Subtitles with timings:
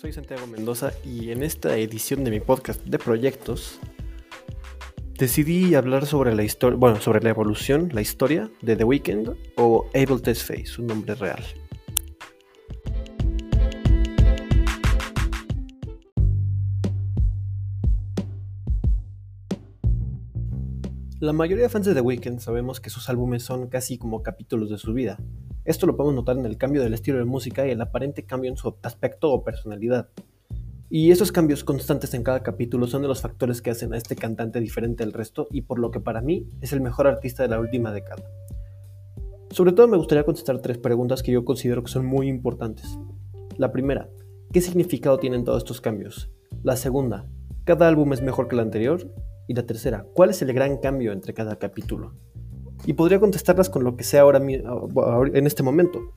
[0.00, 3.78] soy Santiago Mendoza y en esta edición de mi podcast de proyectos
[5.18, 9.84] decidí hablar sobre la historia, bueno, sobre la evolución, la historia de The Weeknd o
[9.94, 11.44] Abel Tesfaye, su nombre real.
[21.18, 24.70] La mayoría de fans de The Weeknd sabemos que sus álbumes son casi como capítulos
[24.70, 25.18] de su vida.
[25.64, 28.50] Esto lo podemos notar en el cambio del estilo de música y el aparente cambio
[28.50, 30.08] en su aspecto o personalidad.
[30.88, 34.16] Y esos cambios constantes en cada capítulo son de los factores que hacen a este
[34.16, 37.50] cantante diferente al resto y por lo que para mí es el mejor artista de
[37.50, 38.24] la última década.
[39.50, 42.98] Sobre todo me gustaría contestar tres preguntas que yo considero que son muy importantes.
[43.58, 44.08] La primera,
[44.52, 46.30] ¿qué significado tienen todos estos cambios?
[46.62, 47.26] La segunda,
[47.64, 49.12] ¿cada álbum es mejor que el anterior?
[49.46, 52.14] Y la tercera, ¿cuál es el gran cambio entre cada capítulo?
[52.86, 56.12] Y podría contestarlas con lo que sea ahora en este momento.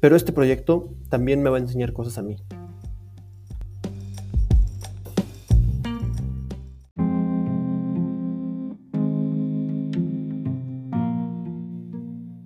[0.00, 2.36] Pero este proyecto también me va a enseñar cosas a mí.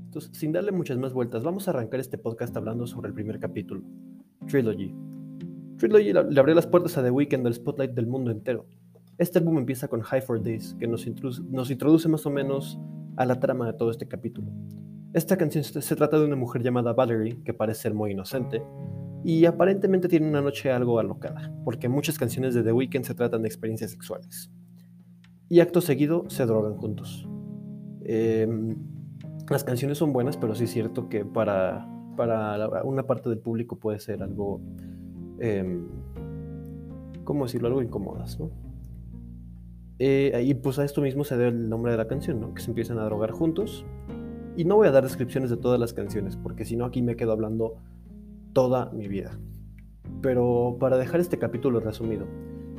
[0.06, 3.40] Entonces, sin darle muchas más vueltas, vamos a arrancar este podcast hablando sobre el primer
[3.40, 3.82] capítulo,
[4.46, 4.94] Trilogy.
[5.76, 8.66] Trilogy le abrió las puertas a The Weeknd del spotlight del mundo entero.
[9.18, 12.80] Este álbum empieza con High for Days, que nos introduce, más o menos
[13.16, 14.52] a la trama de todo este capítulo.
[15.12, 18.62] Esta canción se, trata de una mujer llamada Valerie, que parece ser muy inocente,
[19.22, 23.42] y aparentemente tiene una noche algo alocada, porque muchas canciones de The Weeknd se tratan
[23.42, 24.50] de experiencias sexuales.
[25.48, 27.28] Y acto seguido se drogan juntos.
[28.02, 28.76] Em,
[29.48, 33.76] las canciones son buenas, pero sí es cierto que para, para una parte del público
[33.78, 34.60] puede ser algo,
[35.38, 35.80] eh,
[37.22, 37.68] ¿cómo decirlo?
[37.68, 38.63] Algo incómodas, ¿no?
[39.98, 42.54] Eh, y pues a esto mismo se debe el nombre de la canción, ¿no?
[42.54, 43.84] Que se empiezan a drogar juntos.
[44.56, 47.16] Y no voy a dar descripciones de todas las canciones, porque si no aquí me
[47.16, 47.74] quedo hablando
[48.52, 49.38] toda mi vida.
[50.22, 52.26] Pero para dejar este capítulo resumido,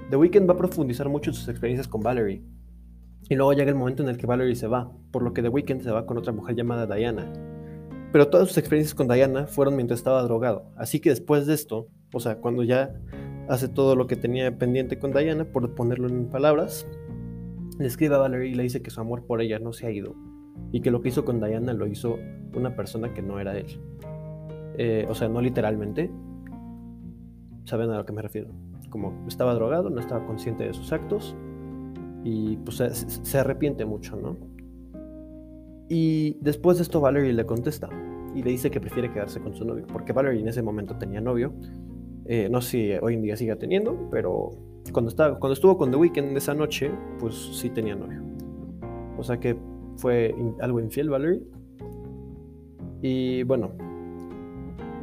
[0.10, 2.44] The Weeknd va a profundizar mucho en sus experiencias con Valerie.
[3.28, 5.50] Y luego llega el momento en el que Valerie se va, por lo que The
[5.50, 7.32] Weeknd se va con otra mujer llamada Diana.
[8.12, 10.72] Pero todas sus experiencias con Diana fueron mientras estaba drogado.
[10.78, 12.94] Así que después de esto, o sea, cuando ya
[13.50, 16.88] hace todo lo que tenía pendiente con Diana, por ponerlo en palabras,
[17.78, 19.92] le escribe a Valerie y le dice que su amor por ella no se ha
[19.92, 20.16] ido
[20.72, 22.18] y que lo que hizo con Diana lo hizo
[22.56, 23.68] una persona que no era él.
[24.78, 26.12] Eh, o sea, no literalmente.
[27.66, 28.50] ¿Saben a lo que me refiero?
[28.90, 31.36] Como estaba drogado, no estaba consciente de sus actos
[32.24, 34.38] y pues se, arrepiente mucho, ¿no?
[35.90, 37.90] Y después de esto Valerie le contesta
[38.34, 41.22] y le dice que prefiere quedarse con su novio, porque Valerie en ese momento tenía
[41.22, 41.54] novio.
[42.26, 44.52] Eh, no sé si hoy en día siga teniendo, pero
[44.92, 48.22] cuando, estaba, cuando estuvo con The Weeknd esa noche, pues sí tenía novio.
[49.18, 49.58] O sea que
[49.98, 51.42] fue algo infiel Valerie.
[53.02, 53.72] Y bueno,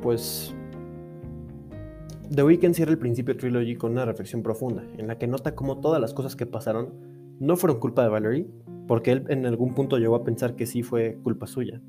[0.00, 0.54] pues
[2.34, 5.80] The Weeknd cierra el principio Trilogy con una reflexión profunda, en la que nota cómo
[5.80, 6.94] todas las cosas que pasaron
[7.40, 8.46] no fueron culpa de Valerie,
[8.88, 11.80] porque él en algún punto llegó a pensar que sí fue culpa suya.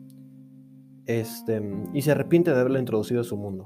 [1.05, 1.61] Este,
[1.93, 3.65] y se arrepiente de haberla introducido a su mundo.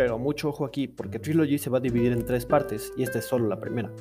[0.00, 3.18] Pero mucho ojo aquí, porque Trilogy se va a dividir en tres partes y esta
[3.18, 3.92] es solo la primera.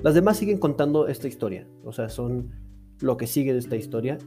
[0.00, 2.52] Las demás siguen contando esta historia, o sea, son
[3.00, 4.18] lo que sigue de esta historia.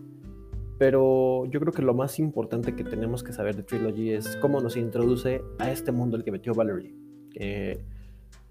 [0.78, 4.60] Pero yo creo que lo más importante que tenemos que saber de Trilogy es cómo
[4.60, 6.94] nos introduce a este mundo el que metió Valerie.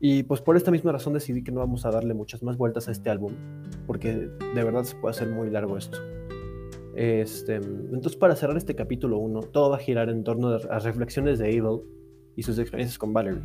[0.00, 2.88] y pues por esta misma razón decidí que no vamos a darle muchas más vueltas
[2.88, 3.34] a este álbum,
[3.86, 5.98] porque de verdad se puede hacer muy largo esto.
[6.96, 11.38] Este, entonces para cerrar este capítulo 1, todo va a girar en torno a reflexiones
[11.38, 11.82] de Evil
[12.36, 13.42] y sus experiencias con Valerie.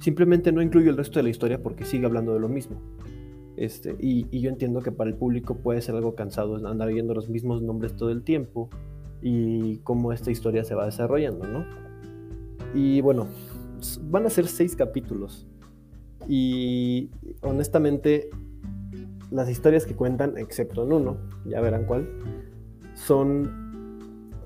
[0.00, 2.80] Simplemente no incluyo el resto de la historia porque sigue hablando de lo mismo.
[3.56, 7.28] Este, y, yo entiendo que para el público puede ser algo cansado andar viendo los
[7.28, 8.68] mismos nombres todo el tiempo
[9.22, 11.64] y cómo esta historia se va desarrollando, ¿no?
[12.74, 13.28] Y bueno,
[14.10, 15.46] van a ser seis capítulos.
[16.28, 17.10] Y
[17.42, 18.28] honestamente,
[19.30, 21.16] las historias que cuentan, excepto en uno,
[21.46, 22.08] ya verán cuál,
[22.94, 23.63] son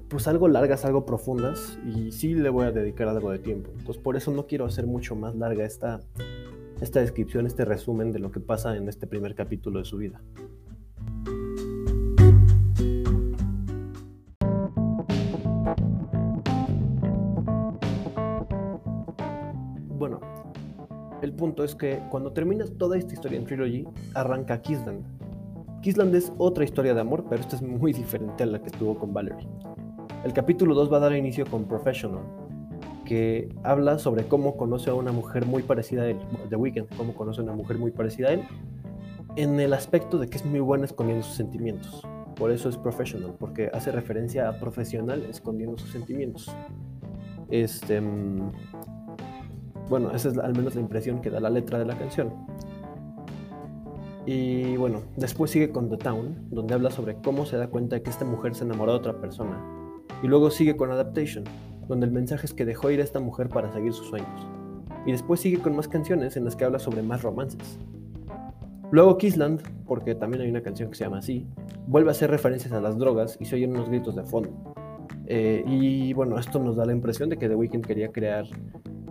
[0.08, 3.70] pues algo largas, algo profundas y sí le voy a dedicar algo de tiempo.
[3.78, 6.00] Entonces por eso no quiero hacer mucho más larga esta,
[6.80, 10.20] esta descripción, este resumen de lo que pasa en este primer capítulo de su vida.
[19.98, 20.20] Bueno,
[21.20, 25.04] el punto es que cuando terminas toda esta historia en Trilogy, arranca Kissland.
[25.82, 28.98] Kissland es otra historia de amor, pero esta es muy diferente a la que tuvo
[28.98, 29.46] con Valerie.
[30.24, 32.24] El capítulo 2 va a dar inicio con Professional,
[33.04, 36.18] que habla sobre cómo conoce a una mujer muy parecida a él,
[36.50, 38.42] The Weeknd, cómo conoce a una mujer muy parecida a él,
[39.36, 42.02] en el aspecto de que es muy buena escondiendo sus sentimientos.
[42.34, 46.50] Por eso es professional, porque hace referencia a profesional escondiendo sus sentimientos.
[47.48, 48.52] Este, mm,
[49.88, 52.34] bueno, esa es al menos la impresión que da la letra de la canción.
[54.26, 58.02] Y bueno, después sigue con The Town, donde habla sobre cómo se da cuenta de
[58.02, 59.77] que esta mujer se enamoró de otra persona.
[60.22, 61.44] Y luego sigue con Adaptation,
[61.86, 64.46] donde el mensaje es que dejó ir a esta mujer para seguir sus sueños.
[65.06, 67.78] Y después sigue con más canciones en las que habla sobre más romances.
[68.90, 71.46] Luego Kissland, porque también hay una canción que se llama así,
[71.86, 74.74] vuelve a hacer referencias a las drogas y se oyen unos gritos de fondo.
[75.26, 78.46] Eh, y bueno, esto nos da la impresión de que The Weeknd quería crear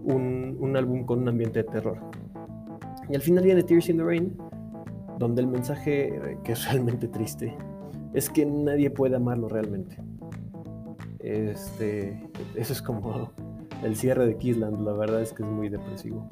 [0.03, 1.99] un, un álbum con un ambiente de terror.
[3.09, 4.35] Y al final viene Tears in the Rain,
[5.19, 7.55] donde el mensaje, eh, que es realmente triste,
[8.13, 9.97] es que nadie puede amarlo realmente.
[11.27, 12.18] Este,
[12.56, 13.33] eso es como
[13.83, 16.29] el cierre de Kissland, la verdad es que es muy depresivo.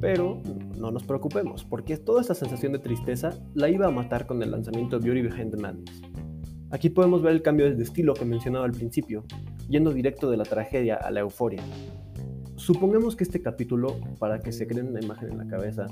[0.00, 0.40] Pero
[0.78, 4.50] no nos preocupemos, porque toda esta sensación de tristeza la iba a matar con el
[4.50, 6.00] lanzamiento de Beauty Behind the Madness.
[6.70, 9.24] Aquí podemos ver el cambio de estilo que mencionaba al principio,
[9.68, 11.62] yendo directo de la tragedia a la euforia.
[12.68, 15.86] Supongamos que este capítulo, para que se creen una imagen en la cabeza,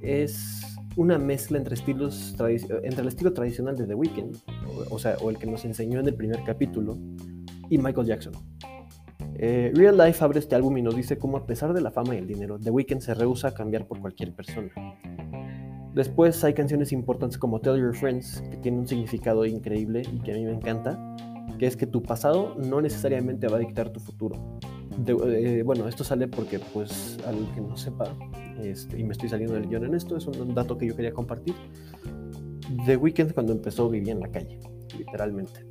[0.00, 0.62] es
[0.96, 4.34] una mezcla entre, estilos entre el estilo tradicional de The Weeknd,
[4.88, 6.96] o, sea, o el que nos enseñó en el primer capítulo,
[7.68, 8.32] y Michael Jackson.
[9.34, 12.14] Eh, Real Life abre este álbum y nos dice cómo a pesar de la fama
[12.14, 14.70] y el dinero, The Weeknd se rehúsa a cambiar por cualquier persona.
[15.94, 20.32] Después hay canciones importantes como Tell Your Friends, que tiene un significado increíble y que
[20.32, 20.98] a mí me encanta,
[21.58, 24.58] que es que tu pasado no necesariamente va a dictar tu futuro.
[25.06, 28.16] Eh, bueno, esto sale porque, pues, al que no sepa,
[28.62, 31.12] este, y me estoy saliendo del guion en esto, es un dato que yo quería
[31.12, 31.54] compartir.
[32.86, 34.58] The Weeknd cuando empezó vivía en la calle,
[34.96, 35.66] literalmente.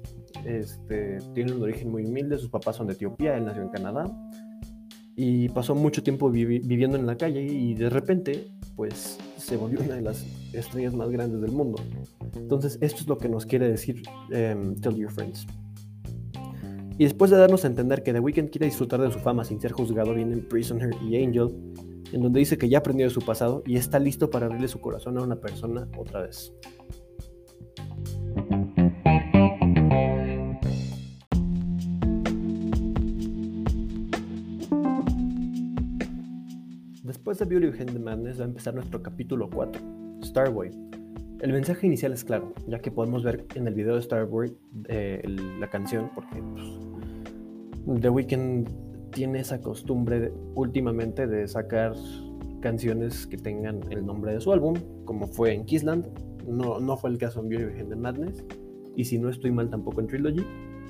[0.46, 4.06] Este, tiene un origen muy humilde, sus papás son de Etiopía, él nació en Canadá
[5.16, 8.48] y pasó mucho tiempo viviendo en la calle y de repente,
[8.78, 11.84] pues se volvió una de las estrellas más grandes del mundo.
[12.36, 15.46] Entonces, esto es lo que nos quiere decir em, Tell Your Friends.
[17.00, 19.62] Y después de darnos a entender que The Weeknd quiere disfrutar de su fama sin
[19.62, 21.48] ser juzgado, vienen Prisoner y Angel,
[22.12, 24.82] en donde dice que ya aprendió de su pasado y está listo para abrirle su
[24.82, 26.54] corazón a una persona otra vez.
[37.04, 39.82] Después de Beauty Behind the Madness va a empezar nuestro capítulo 4,
[40.26, 40.72] Starboy.
[41.40, 44.58] El mensaje inicial es claro, ya que podemos ver en el video de Starboy
[44.90, 45.24] eh,
[45.58, 46.89] la canción, porque pues,
[47.86, 48.68] The Weeknd
[49.12, 51.94] tiene esa costumbre últimamente de sacar
[52.62, 56.08] canciones que tengan el nombre de su álbum, como fue en Kissland,
[56.48, 58.44] no, no fue el caso en Beauty Madness,
[58.96, 60.46] y si no estoy mal tampoco en Trilogy,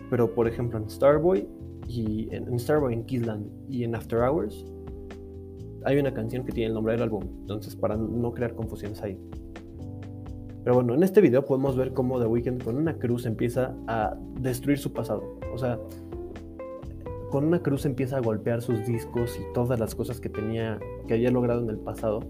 [0.09, 1.47] pero por ejemplo en Starboy,
[1.88, 4.65] y en, en Starboy, en Kissland y en After Hours,
[5.86, 9.18] hay una canción que tiene el nombre del álbum, entonces para no crear confusiones ahí.
[10.63, 14.15] Pero bueno, en este video podemos ver cómo The Weeknd con una cruz empieza a
[14.41, 15.39] destruir su pasado.
[15.53, 15.80] O sea,
[17.29, 21.13] con una cruz empieza a golpear sus discos y todas las cosas que tenía, que
[21.13, 22.21] había logrado en el pasado,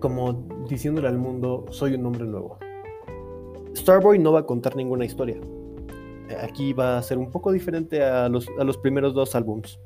[0.00, 2.58] como diciéndole al mundo, soy un hombre nuevo.
[3.76, 5.38] Starboy no va a contar ninguna historia.
[6.42, 9.78] Aquí va a ser un poco diferente a los, a primeros dos álbums.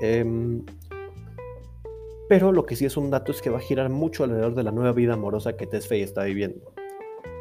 [0.00, 0.62] Eh,
[2.28, 4.64] pero lo que sí es un dato es que va a girar mucho alrededor de
[4.64, 6.72] la nueva vida amorosa que Tesfaye está viviendo.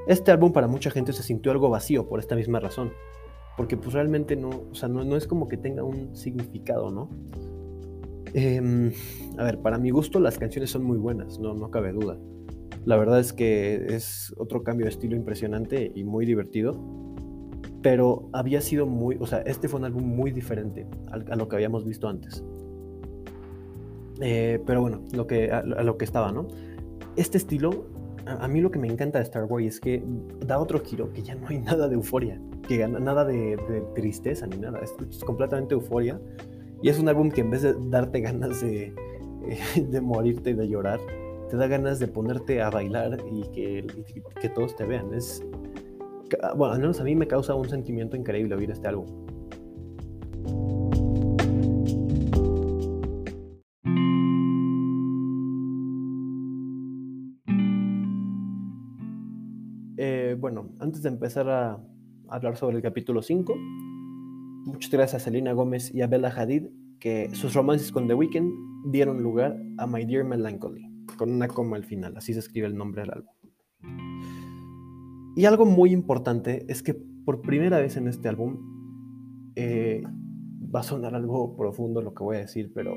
[0.08, 2.94] Este álbum para mucha gente se sintió algo vacío por esta misma razón,
[3.58, 7.10] porque pues realmente no, o sea, no, es como que tenga un significado, ¿no?
[8.34, 8.92] Em,
[9.38, 12.18] a ver, para mi gusto las canciones son muy buenas, no, no cabe duda.
[12.86, 16.80] La verdad es que es otro cambio de estilo impresionante y muy divertido,
[17.82, 21.56] pero había sido muy, o sea, este fue un álbum muy diferente a lo que
[21.56, 22.44] habíamos visto antes.
[24.22, 26.48] Eh, pero bueno, lo que, a, lo que estaba, ¿no?
[27.16, 27.86] Este estilo,
[28.26, 30.04] a, mí lo que me encanta de Star Wars es que
[30.46, 33.58] da otro giro, que ya no hay nada de euforia, que nada de,
[33.96, 34.94] tristeza ni nada, es,
[35.24, 36.20] completamente euforia.
[36.82, 38.94] Y es un álbum que en vez de darte ganas de,
[39.76, 41.00] de morirte y de llorar,
[41.50, 43.88] te da ganas de ponerte a bailar y que,
[44.42, 45.14] que todos te vean.
[45.14, 45.44] Es,
[46.56, 49.26] bueno, al menos a mí me causa un sentimiento increíble oír este álbum.
[60.46, 61.80] bueno, antes de empezar a
[62.30, 63.54] hablar sobre el capítulo 5,
[64.66, 66.68] muchas gracias a Selena Gómez y a Bella Hadid,
[67.00, 70.92] que sus romances con The Weeknd dieron lugar a My Dear Melancholy.
[71.18, 73.34] con una coma al final, así se escribe el nombre del álbum.
[75.36, 78.58] Y algo muy importante es que por primera vez en este álbum,
[79.56, 80.04] eh,
[80.74, 82.96] va a sonar algo profundo lo que voy a decir, pero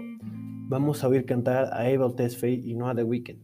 [0.69, 3.41] vamos a oír cantar a Abel Tesfaye y no a The Weeknd.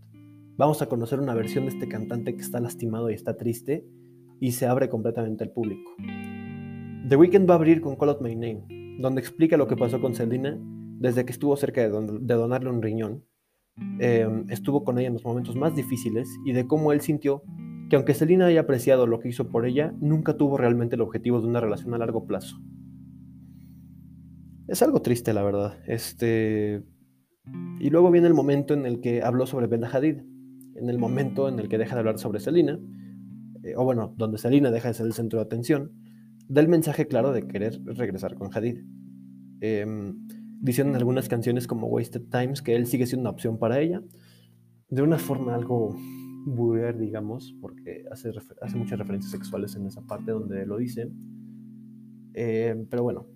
[0.57, 3.87] Vamos a conocer una versión de este cantante que está lastimado y está triste
[4.41, 5.91] y se abre completamente al público.
[7.09, 10.01] The Weeknd va a abrir con Call Out My Name, donde explica lo que pasó
[10.01, 10.59] con Selena
[10.99, 11.91] desde que estuvo cerca de,
[12.35, 13.25] donarle un riñón.
[13.99, 17.43] Em, estuvo con ella en los momentos más difíciles y de cómo él sintió
[17.91, 21.41] que aunque Selena haya apreciado lo que hizo por ella, nunca tuvo realmente el objetivo
[21.41, 22.57] de una relación a largo plazo.
[24.67, 25.79] Es algo triste, la verdad.
[25.87, 26.83] Este...
[27.79, 30.21] Y luego viene el momento en el que habló sobre Bella Hadid,
[30.77, 32.81] en el momento en el que deja de hablar sobre Selena,
[33.65, 35.93] eh, o bueno, donde Selena deja de ser el centro de atención,
[36.49, 38.85] da el mensaje claro de querer regresar con Hadid.
[39.61, 40.27] Em,
[40.61, 44.03] diciendo en algunas canciones como Wasted Times que él sigue siendo una opción para ella,
[44.89, 45.97] de una forma algo
[46.47, 48.31] vulgar, digamos, porque hace,
[48.61, 51.11] hace muchas referencias sexuales en esa parte donde lo dice.
[52.35, 53.27] Em, pero bueno,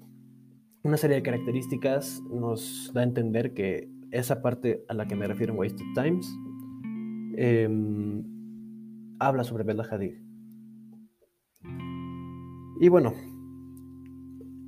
[0.82, 5.26] una serie de características nos da a entender que esa parte a la que me
[5.26, 6.28] refiero en Wasted Times
[7.36, 8.37] em,
[9.18, 10.14] habla sobre Bella Hadid.
[12.80, 13.12] Y bueno,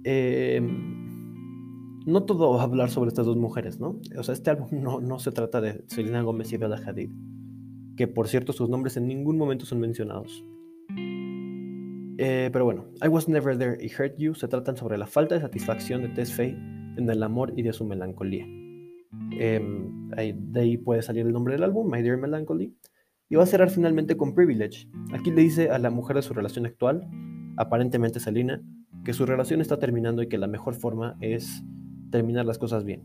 [0.05, 1.01] em,
[2.07, 4.01] no todo va a hablar sobre estas dos mujeres, ¿no?
[4.19, 7.11] O sea, este álbum no, no se trata de Selena Gómez y Bella Hadid,
[7.97, 10.45] que por cierto sus nombres en ningún momento son mencionados.
[12.23, 15.37] Eh, pero bueno, I Was Never There y Hurt You se tratan sobre la falta
[15.37, 16.59] de satisfacción de Tess Faye
[16.97, 18.45] en el amor y de su melancolía.
[19.33, 22.77] Em, de ahí puede salir el nombre del álbum, My Dear Melancholy,
[23.31, 24.89] y va a cerrar finalmente con Privilege.
[25.13, 27.09] Aquí le dice a la mujer de su relación actual,
[27.57, 28.61] aparentemente Selina,
[29.05, 31.63] que su relación está terminando y que la mejor forma es
[32.11, 33.05] terminar las cosas bien.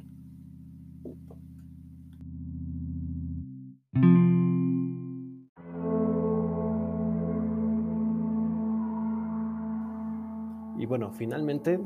[10.79, 11.79] Y bueno, finalmente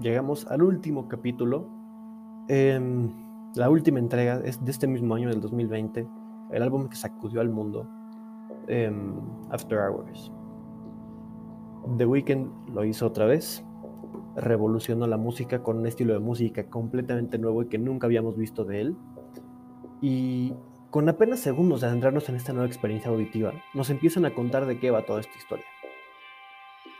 [0.00, 1.68] llegamos al último capítulo,
[2.48, 3.10] em,
[3.54, 6.06] la última entrega es de este mismo año, del 2020,
[6.50, 7.88] el álbum que sacudió al mundo,
[8.68, 9.14] em,
[9.50, 10.32] After Hours.
[11.96, 13.64] The Weeknd lo hizo otra vez,
[14.36, 18.64] revolucionó la música con un estilo de música completamente nuevo y que nunca habíamos visto
[18.64, 18.96] de él.
[20.00, 20.52] Y
[20.90, 24.78] con apenas segundos de adentrarnos en esta nueva experiencia auditiva, nos empiezan a contar de
[24.78, 25.64] qué va toda esta historia.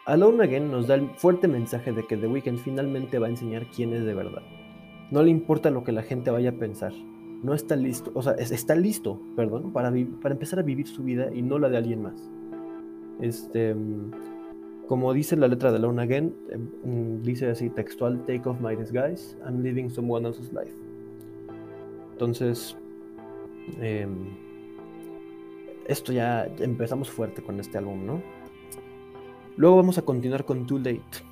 [0.07, 3.67] Alone Again nos da el fuerte mensaje de que The Weeknd finalmente va a enseñar
[3.67, 4.43] quién es de verdad.
[5.11, 6.93] No le importa lo que la gente vaya a pensar.
[7.47, 11.33] No está listo, o sea, está listo, perdón, para, para empezar a vivir su vida
[11.33, 12.29] y no la de alguien más.
[13.21, 13.73] Este,
[14.89, 19.37] como dice la letra de Alone Again, em, dice así textual, take off my disguise,
[19.47, 20.75] I'm living someone else's life.
[22.15, 22.77] Entonces,
[23.81, 24.11] em,
[25.87, 28.23] esto ya empezamos fuerte con este álbum, ¿no?
[29.57, 31.23] Luego vamos a continuar con Too Late,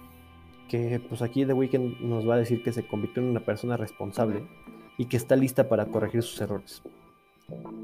[0.68, 3.76] que pues aquí The Weeknd nos va a decir que se convirtió en una persona
[3.76, 4.44] responsable
[4.99, 6.83] y que está lista para corregir sus errores.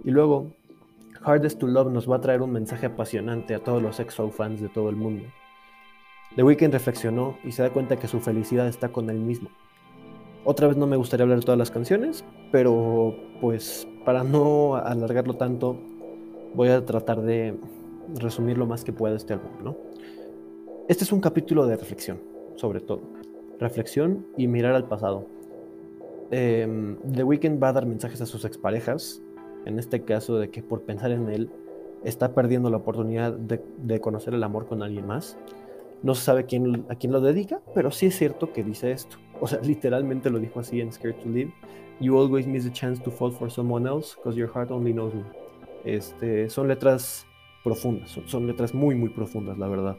[0.05, 0.52] Y luego,
[1.23, 4.61] Hardest to Love nos va a traer un mensaje apasionante a todos los EXO fans
[4.61, 5.25] de todo el mundo.
[6.37, 9.50] The Weeknd reflexionó y se da cuenta que su felicidad está con él mismo.
[10.45, 15.35] Otra vez no me gustaría hablar de todas las canciones, pero pues para no alargarlo
[15.35, 15.76] tanto,
[16.55, 17.59] voy a tratar de
[18.19, 19.76] resumir lo más que pueda este álbum, ¿no?
[20.88, 22.21] Este es un capítulo de reflexión,
[22.57, 23.02] sobre todo.
[23.59, 25.26] Reflexión y mirar al pasado.
[26.30, 29.22] Em, The Weeknd va a dar mensajes a sus exparejas,
[29.66, 31.50] en este caso de que por pensar en él
[32.04, 35.37] está perdiendo la oportunidad de, conocer el amor con alguien más.
[36.02, 39.18] No se sabe a quién lo dedica, pero sí es cierto que dice esto.
[39.40, 41.52] O sea, literalmente lo dijo así en Scared to Live.
[42.00, 45.12] You always miss the chance to fall for someone else because your heart only knows
[45.14, 45.25] me.
[45.84, 47.26] Este, son letras
[47.62, 49.96] profundas, son letras muy, muy profundas, la verdad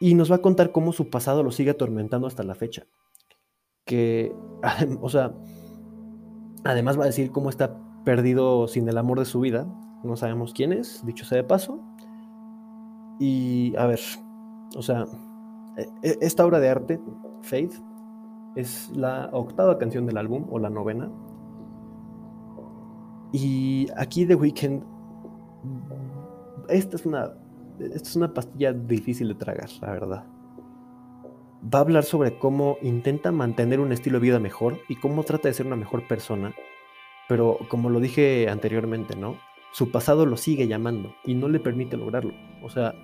[0.00, 2.86] y nos va a contar cómo su pasado lo sigue atormentando hasta la fecha.
[3.90, 4.32] Que,
[5.00, 5.34] o sea,
[6.62, 9.66] además va a decir cómo está perdido sin el amor de su vida.
[10.04, 11.80] No sabemos quién es, dicho sea de paso.
[13.18, 13.98] Y a ver,
[14.76, 15.06] o sea,
[15.76, 17.00] e, e, esta obra de arte,
[17.42, 17.74] Faith,
[18.54, 21.10] es la octava canción del álbum, o la novena.
[23.32, 24.84] Y aquí The Weeknd,
[26.68, 27.32] esta es una
[27.80, 30.24] esta es una pastilla difícil de tragar, la verdad.
[31.62, 35.48] Va a hablar sobre cómo intenta mantener un estilo de vida mejor y cómo trata
[35.48, 36.54] de ser una mejor persona,
[37.28, 39.36] pero como lo dije anteriormente, ¿no?
[39.72, 42.32] Su pasado lo sigue llamando y no le permite lograrlo.
[42.62, 42.94] O sea,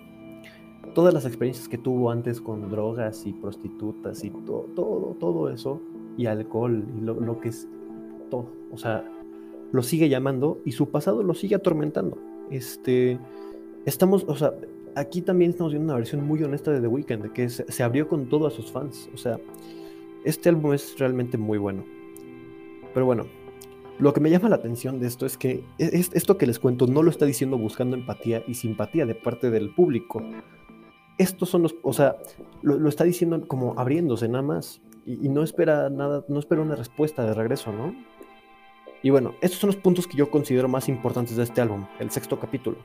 [0.95, 5.81] todas las experiencias que tuvo antes con drogas y prostitutas y todo, todo, todo eso,
[6.17, 7.69] y alcohol y lo, lo que es
[8.31, 8.51] todo.
[8.73, 9.05] O sea,
[9.73, 12.19] lo sigue llamando y su pasado lo sigue atormentando.
[12.51, 13.19] Este,
[13.85, 14.55] estamos, o sea,
[14.97, 18.29] aquí también estamos viendo una versión muy honesta de The Weeknd, que se, abrió con
[18.29, 19.09] todo a sus fans.
[19.15, 19.38] O sea,
[20.25, 21.85] este álbum es realmente muy bueno.
[22.93, 23.26] Pero bueno,
[23.99, 27.03] lo que me llama la atención de esto es que esto que les cuento no
[27.03, 30.23] lo está diciendo buscando empatía y simpatía de parte del público.
[31.19, 32.17] Estos son los, o sea,
[32.62, 36.75] lo, está diciendo como abriéndose nada más y, y, no espera nada, no espera una
[36.75, 37.95] respuesta de regreso, ¿no?
[39.03, 42.11] Y bueno, estos son los puntos que yo considero más importantes de este álbum, el
[42.11, 42.79] sexto capítulo.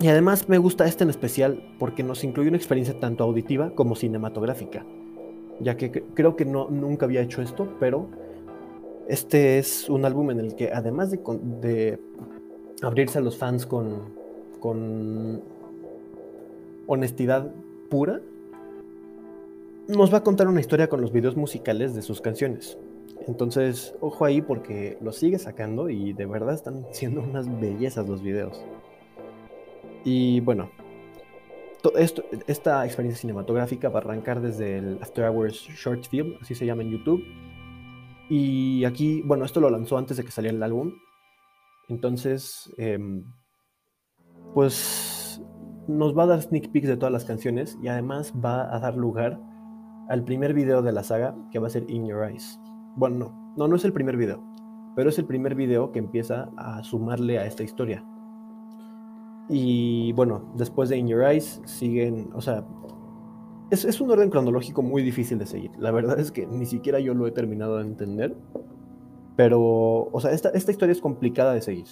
[0.00, 3.96] Y además me gusta este en especial porque nos incluye una experiencia tanto auditiva como
[3.96, 4.84] cinematográfica,
[5.60, 8.08] ya que creo que no, nunca había hecho esto, pero
[9.08, 11.18] este es un álbum en el que además de,
[11.62, 11.98] de
[12.82, 14.12] abrirse a los fans con,
[14.60, 15.42] con
[16.86, 17.50] honestidad
[17.88, 18.20] pura,
[19.88, 22.76] nos va a contar una historia con los videos musicales de sus canciones.
[23.26, 28.22] Entonces, ojo ahí porque lo sigue sacando y de verdad están siendo unas bellezas los
[28.22, 28.62] videos.
[30.06, 30.70] Y bueno,
[31.98, 36.64] esto, esta experiencia cinematográfica va a arrancar desde el After Hours Short Film, así se
[36.64, 37.24] llama en YouTube.
[38.30, 40.92] Y aquí, bueno, esto lo lanzó antes de que saliera el álbum.
[41.88, 43.24] Entonces, em,
[44.54, 45.42] pues
[45.88, 48.96] nos va a dar sneak peeks de todas las canciones y además va a dar
[48.96, 49.40] lugar
[50.08, 52.60] al primer video de la saga que va a ser In Your Eyes.
[52.94, 54.40] Bueno, no, no, no es el primer video,
[54.94, 58.04] pero es el primer video que empieza a sumarle a esta historia.
[59.48, 62.64] Y bueno, después de In Your Eyes siguen, o sea,
[63.70, 65.70] es, un orden cronológico muy difícil de seguir.
[65.78, 68.36] La verdad es que ni siquiera yo lo he terminado de entender.
[69.36, 71.86] Pero, o sea, esta, esta historia es complicada de seguir.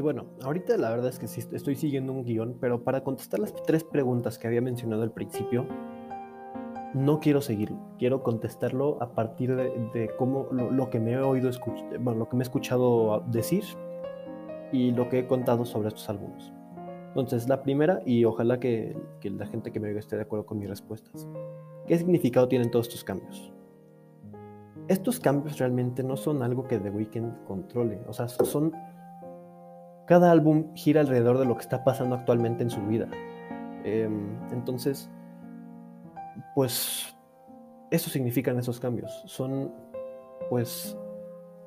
[0.00, 3.54] Bueno, ahorita la verdad es que sí estoy siguiendo un guion, pero para contestar las
[3.64, 5.66] tres preguntas que había mencionado al principio,
[6.94, 7.78] no quiero seguirlo.
[7.98, 12.36] Quiero contestarlo a partir de, cómo lo, que me he oído escuchar, bueno, lo que
[12.36, 13.64] me he escuchado decir
[14.72, 16.52] y lo que he contado sobre estos álbumes.
[17.08, 20.46] Entonces, la primera, y ojalá que, que la gente que me oiga esté de acuerdo
[20.46, 21.28] con mis respuestas.
[21.86, 23.52] ¿Qué significado tienen todos estos cambios?
[24.88, 28.72] Estos cambios realmente no son algo que The Weeknd controle, o sea, son
[30.06, 33.08] cada álbum gira alrededor de lo que está pasando actualmente en su vida.
[33.84, 35.10] Em, entonces,
[36.54, 37.16] pues
[37.90, 39.22] eso significan esos cambios.
[39.26, 39.72] Son,
[40.48, 40.96] pues,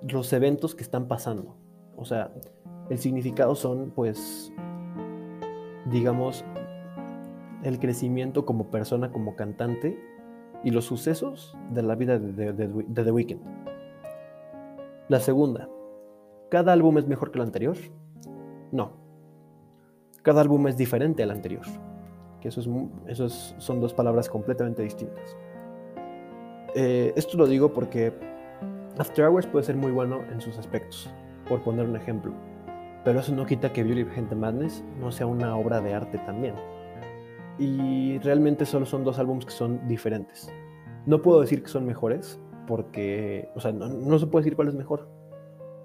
[0.07, 1.55] los eventos que están pasando.
[1.95, 2.31] O sea,
[2.89, 4.51] el significado son, pues,
[5.91, 6.43] digamos,
[7.63, 9.97] el crecimiento como persona, como cantante
[10.63, 13.41] y los sucesos de la vida de, de The Weeknd.
[15.07, 15.69] La segunda,
[16.49, 17.77] cada álbum es mejor que el anterior.
[18.71, 18.91] No.
[20.21, 21.65] Cada álbum es diferente al anterior.
[22.41, 22.61] Que eso,
[23.07, 25.35] es, son dos palabras completamente distintas.
[26.75, 28.13] Eh, esto lo digo porque
[28.97, 31.09] After Hours puede ser muy bueno en sus aspectos,
[31.47, 32.33] por poner un ejemplo.
[33.03, 36.55] Pero eso no quita que of the Madness no sea una obra de arte también.
[37.59, 40.51] Y realmente solo son dos álbumes que son diferentes.
[41.05, 44.73] No puedo decir que son mejores, porque, o sea, no se puede decir cuál es
[44.73, 45.07] mejor,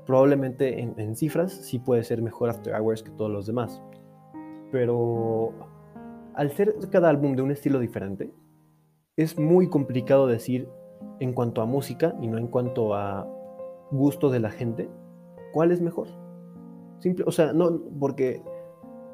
[0.07, 3.83] Probablemente en, cifras sí puede ser mejor After Hours que todos los demás.
[4.73, 5.53] Pero
[6.35, 8.33] al ser cada álbum de un estilo diferente,
[9.17, 10.69] es muy complicado decir
[11.21, 13.29] en cuanto a música y no en cuanto a
[13.91, 14.89] gusto de la gente,
[15.53, 16.09] cuál es mejor.
[16.99, 18.43] Simple, o sea, no, porque,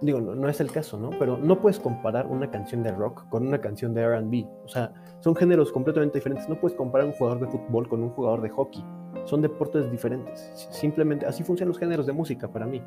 [0.00, 1.10] digo, no, no, es el caso, ¿no?
[1.18, 4.46] Pero no puedes comparar una canción de rock con una canción de RB.
[4.64, 6.48] O sea, son géneros completamente diferentes.
[6.48, 8.84] No puedes comparar un jugador de fútbol con un jugador de hockey
[9.24, 10.52] son deportes diferentes.
[10.70, 12.82] Simplemente así funcionan los géneros de música para mí.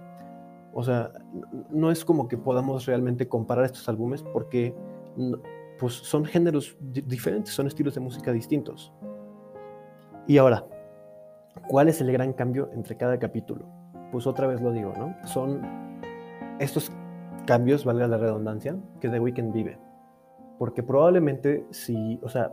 [0.73, 1.11] O sea,
[1.69, 4.73] no es como que podamos realmente comparar estos álbumes porque
[5.79, 8.93] pues son géneros diferentes, son estilos de música distintos.
[10.27, 10.65] Y ahora,
[11.67, 13.65] ¿cuál es el gran cambio entre cada capítulo?
[14.11, 15.15] Pues otra vez lo digo, ¿no?
[15.25, 15.61] Son
[16.59, 16.91] estos
[17.45, 19.79] cambios, valga la redundancia, que The Weeknd vive.
[20.59, 22.51] Porque probablemente si, o sea,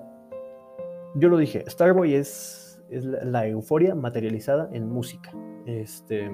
[1.17, 5.33] yo lo dije, Starboy es es la, euforia materializada en música.
[5.67, 6.31] Este,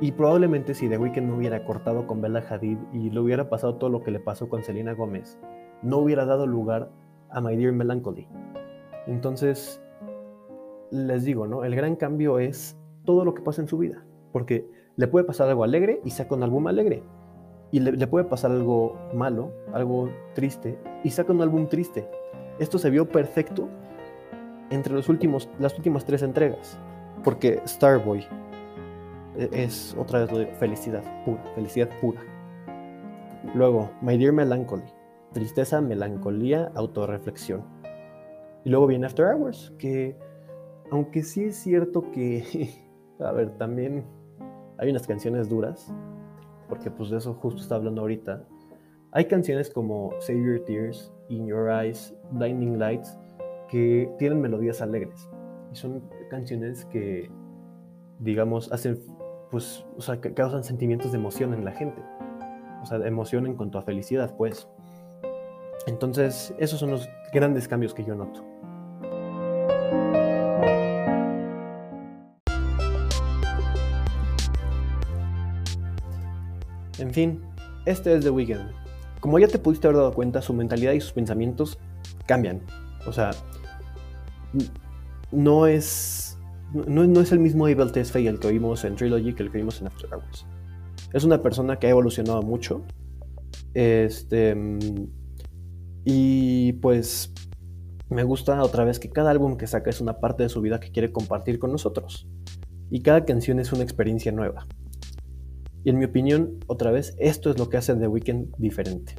[0.00, 3.76] y probablemente si The Weeknd no hubiera cortado con Bella Hadid y le hubiera pasado
[3.76, 5.38] todo lo que le pasó con Selena Gómez,
[5.82, 6.90] no hubiera dado lugar
[7.30, 8.28] a My Dear Melancholy.
[9.06, 9.82] Entonces,
[10.90, 11.64] les digo, ¿no?
[11.64, 14.04] El gran cambio es todo lo que pasa en su vida.
[14.32, 17.02] Porque le puede pasar algo alegre y saca un álbum alegre.
[17.72, 22.08] Y le, le puede pasar algo malo, algo triste, y saca un álbum triste.
[22.58, 23.68] Esto se vio perfecto
[24.70, 26.78] entre los últimos, las últimas tres entregas.
[27.22, 28.24] Porque Starboy,
[29.36, 32.20] e, es otra vez felicidad pura, felicidad pura.
[33.54, 34.84] Luego, My Dear Melancholy,
[35.32, 37.62] tristeza, melancolía, autorreflexión.
[38.64, 40.16] Y luego viene After Hours, que
[40.90, 42.70] aunque sí es cierto que,
[43.20, 44.04] a ver, también
[44.78, 45.92] hay unas canciones duras,
[46.68, 48.44] porque pues de eso justo está hablando ahorita.
[49.12, 53.18] Hay canciones como Save Your Tears, In Your Eyes, Blinding Lights,
[53.70, 55.28] que tienen melodías alegres.
[55.72, 57.30] Y son canciones que,
[58.18, 59.00] digamos, hacen,
[59.50, 62.02] pues, o sea, causan sentimientos de emoción en la gente.
[62.82, 64.68] O sea, emoción en cuanto a felicidad, pues.
[65.86, 68.44] Entonces, esos son los grandes cambios que yo noto.
[76.98, 77.42] En fin,
[77.86, 78.72] este es The Weeknd.
[79.20, 81.78] Como ya te pudiste haber dado cuenta, su mentalidad y sus pensamientos
[82.26, 82.62] cambian.
[83.06, 83.30] O sea,
[85.32, 86.38] no es,
[86.72, 89.80] no, es el mismo Abel Tesfaye el que oímos en Trilogy que el que vimos
[89.80, 90.46] en After Hours.
[91.12, 92.84] Es una persona que ha evolucionado mucho.
[93.74, 94.56] Este.
[96.04, 97.32] Y pues
[98.08, 100.80] me gusta otra vez que cada álbum que saca es una parte de su vida
[100.80, 102.28] que quiere compartir con nosotros.
[102.90, 104.66] Y cada canción es una experiencia nueva.
[105.84, 109.14] Y en mi opinión, otra vez, esto es lo que hace The Weeknd diferente.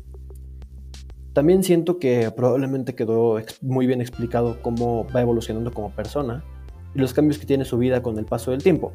[1.34, 6.44] También siento que probablemente quedó muy bien explicado cómo va evolucionando como persona
[6.94, 8.91] y los cambios que tiene su vida con el paso del tiempo.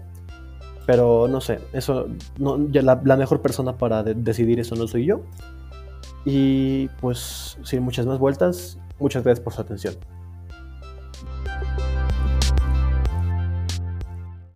[0.86, 5.22] Pero no sé, eso no, ya la, mejor persona para decidir eso no soy yo.
[6.24, 9.94] Y pues sin muchas más vueltas, muchas gracias por su atención.